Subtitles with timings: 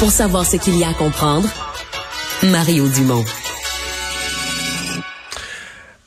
[0.00, 1.46] Pour savoir ce qu'il y a à comprendre,
[2.42, 3.22] Mario Dumont.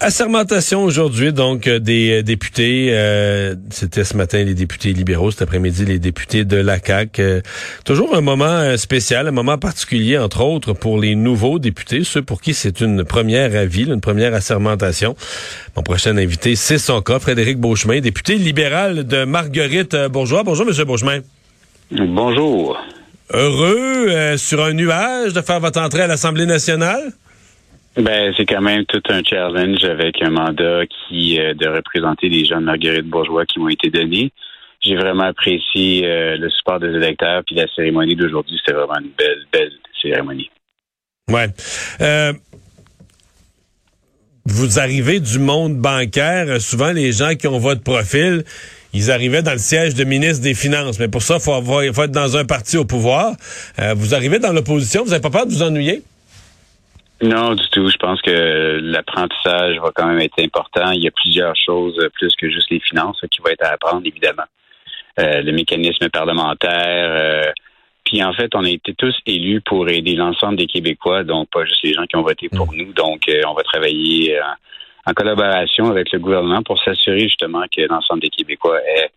[0.00, 2.88] Assermentation aujourd'hui, donc, euh, des euh, députés.
[2.92, 7.42] Euh, c'était ce matin les députés libéraux, cet après-midi les députés de la CAQ.
[7.84, 12.40] toujours un moment spécial, un moment particulier, entre autres, pour les nouveaux députés, ceux pour
[12.40, 15.16] qui c'est une première avis, une première assermentation.
[15.76, 20.44] Mon prochain invité, c'est son cas, Frédéric Beauchemin, député libéral de Marguerite Bourgeois.
[20.44, 21.20] Bonjour, Monsieur Beauchemin.
[21.90, 22.78] Bonjour.
[23.30, 27.12] Heureux, sur un nuage, de faire votre entrée à l'Assemblée nationale?
[27.96, 32.44] Ben, c'est quand même tout un challenge avec un mandat qui euh, de représenter les
[32.44, 34.32] de Marguerite Bourgeois qui m'ont été donnés.
[34.80, 39.10] J'ai vraiment apprécié euh, le support des électeurs, puis la cérémonie d'aujourd'hui, c'était vraiment une
[39.16, 40.50] belle, belle cérémonie.
[41.30, 41.48] Ouais.
[42.00, 42.32] Euh,
[44.46, 46.60] vous arrivez du monde bancaire.
[46.62, 48.42] Souvent, les gens qui ont votre profil,
[48.92, 50.98] ils arrivaient dans le siège de ministre des Finances.
[50.98, 53.32] Mais pour ça, il faut, faut, être dans un parti au pouvoir.
[53.96, 55.02] vous arrivez dans l'opposition.
[55.04, 56.02] Vous n'avez pas peur de vous ennuyer?
[57.22, 57.88] Non, du tout.
[57.88, 60.90] Je pense que l'apprentissage va quand même être important.
[60.90, 64.02] Il y a plusieurs choses plus que juste les finances qui vont être à apprendre,
[64.04, 64.44] évidemment.
[65.20, 66.72] Euh, le mécanisme parlementaire.
[67.10, 67.52] Euh,
[68.04, 71.64] puis en fait, on a été tous élus pour aider l'ensemble des Québécois, donc pas
[71.64, 72.76] juste les gens qui ont voté pour mm.
[72.76, 72.92] nous.
[72.92, 74.40] Donc, euh, on va travailler
[75.06, 79.10] en collaboration avec le gouvernement pour s'assurer justement que l'ensemble des Québécois ait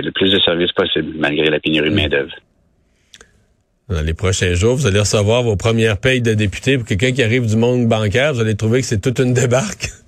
[0.00, 1.98] le plus de services possible, malgré la pénurie de mm.
[1.98, 2.34] main-d'œuvre
[3.88, 6.78] dans les prochains jours, vous allez recevoir vos premières payes de députés.
[6.78, 9.88] Pour quelqu'un qui arrive du monde bancaire, vous allez trouver que c'est toute une débarque.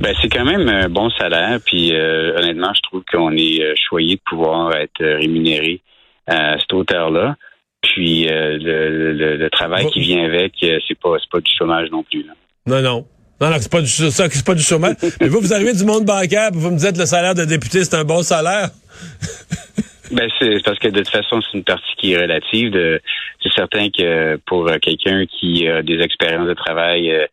[0.00, 1.60] Ben, c'est quand même un bon salaire.
[1.64, 5.80] Puis euh, honnêtement, je trouve qu'on est euh, choyé de pouvoir être rémunéré
[6.26, 7.36] à cette hauteur-là.
[7.82, 12.26] Puis euh, le, travail qui vient avec, c'est pas pas du chômage non plus.
[12.66, 13.06] Non, non.
[13.42, 14.94] Non, non, c'est pas du c'est pas du chômage.
[15.20, 17.82] Mais vous, vous arrivez du monde bancaire, puis vous me dites le salaire de député,
[17.82, 18.68] c'est un bon salaire.
[20.10, 23.00] Ben c'est parce que de toute façon c'est une partie qui est relative.
[23.42, 27.24] c'est certain que pour quelqu'un qui a des expériences de travail euh,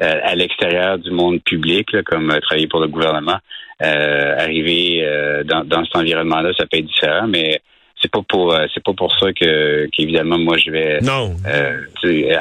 [0.00, 3.38] euh, à l'extérieur du monde public, comme euh, travailler pour le gouvernement,
[3.80, 5.04] arriver
[5.46, 7.60] dans, dans cet environnement-là, ça peut être différent, mais
[8.00, 11.36] c'est pas pour c'est pas pour ça que qu'évidemment moi je vais non.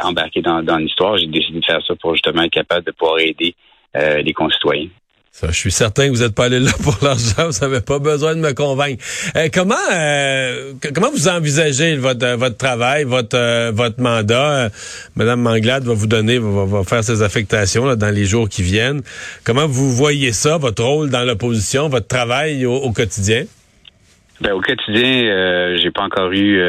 [0.04, 1.18] embarquer dans, dans l'histoire.
[1.18, 3.56] J'ai décidé de faire ça pour justement être capable de pouvoir aider
[3.96, 4.90] les concitoyens
[5.44, 8.36] je suis certain que vous n'êtes pas allé là pour l'argent, vous n'avez pas besoin
[8.36, 9.04] de me convaincre.
[9.36, 14.70] Euh, comment euh, comment vous envisagez votre euh, votre travail, votre votre mandat?
[15.16, 19.02] Madame Manglade va vous donner, va, faire ses affectations dans les jours qui viennent.
[19.44, 23.46] Comment vous voyez ça, votre rôle dans l'opposition, votre travail au, quotidien?
[24.42, 26.62] Ben, au quotidien, j'ai pas encore eu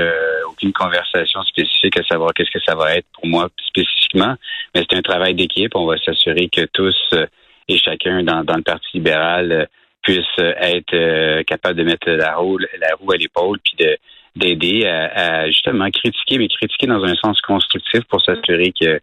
[0.48, 4.34] aucune conversation spécifique à savoir qu'est-ce que ça va être pour moi spécifiquement,
[4.74, 5.74] mais c'est un travail d'équipe.
[5.74, 6.96] On va s'assurer que tous
[7.68, 9.66] et chacun dans, dans le Parti libéral euh,
[10.02, 13.96] puisse euh, être euh, capable de mettre la roue, la roue à l'épaule puis de
[14.36, 19.00] d'aider à, justement critiquer, mais critiquer dans un sens constructif pour s'assurer que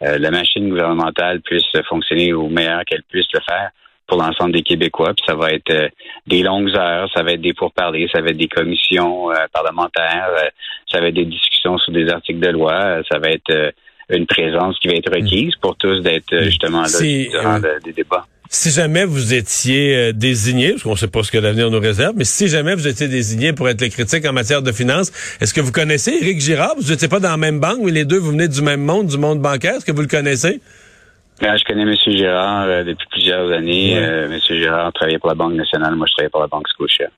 [0.00, 3.68] la machine gouvernementale puisse fonctionner au meilleur qu'elle puisse le faire
[4.08, 5.12] pour l'ensemble des Québécois.
[5.14, 5.90] Puis ça va être
[6.26, 10.32] des longues heures, ça va être des pourparlers, ça va être des commissions parlementaires,
[10.90, 13.72] ça va être des discussions sur des articles de loi, ça va être
[14.10, 17.92] une présence qui va être requise pour tous d'être euh, justement là durant euh, des
[17.92, 18.26] débats.
[18.50, 21.80] Si jamais vous étiez euh, désigné, parce qu'on ne sait pas ce que l'avenir nous
[21.80, 25.12] réserve, mais si jamais vous étiez désigné pour être le critique en matière de finances,
[25.40, 26.74] est-ce que vous connaissez Éric Girard?
[26.80, 29.08] Vous n'étiez pas dans la même banque, mais les deux, vous venez du même monde,
[29.08, 29.74] du monde bancaire.
[29.74, 30.60] Est-ce que vous le connaissez?
[31.40, 31.94] Ben, je connais M.
[32.06, 33.92] Girard depuis plusieurs années.
[33.92, 34.38] M.
[34.48, 35.94] Girard travaillait pour la Banque nationale.
[35.94, 37.08] Moi, je travaillais pour la Banque Scotia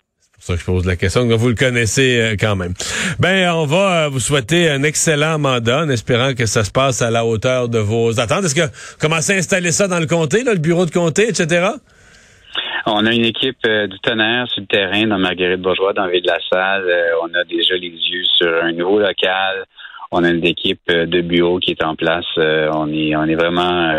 [0.40, 1.26] pour ça que je pose la question.
[1.26, 2.72] vous le connaissez euh, quand même.
[3.18, 7.02] Ben, on va euh, vous souhaiter un excellent mandat en espérant que ça se passe
[7.02, 8.44] à la hauteur de vos attentes.
[8.44, 11.68] Est-ce que vous commencez à installer ça dans le comté, le bureau de comté, etc.?
[12.86, 16.22] On a une équipe euh, du tonnerre sur le terrain dans Marguerite Bourgeois, dans ville
[16.22, 16.90] de la Salle.
[17.22, 19.66] on a déjà les yeux sur un nouveau local.
[20.12, 22.26] On a une équipe de bureau qui est en place.
[22.36, 23.94] on est on est vraiment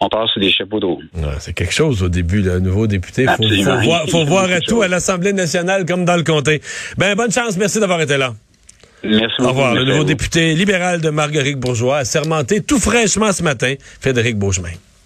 [0.00, 1.00] on passe sur des chapeaux d'eau.
[1.38, 3.26] c'est quelque chose au début, le nouveau député.
[3.40, 6.60] Il faut, voir, faut voir à tout à l'Assemblée nationale comme dans le comté.
[6.98, 7.56] Ben, bonne chance.
[7.56, 8.34] Merci d'avoir été là.
[9.02, 9.44] Merci beaucoup.
[9.44, 9.74] Au revoir.
[9.74, 14.70] Le nouveau député libéral de Marguerite Bourgeois a sermenté tout fraîchement ce matin, Frédéric Beauchemin.